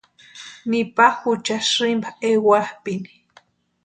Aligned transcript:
Nipa 0.69 1.05
jucha 1.19 1.57
sïmpa 1.71 2.09
ewapʼini. 2.29 3.11